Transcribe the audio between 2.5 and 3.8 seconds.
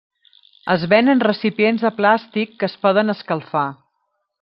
que es poden escalfar.